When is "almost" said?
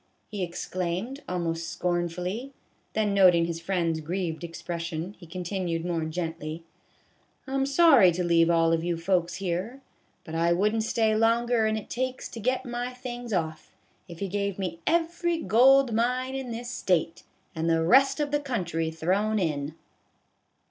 1.29-1.67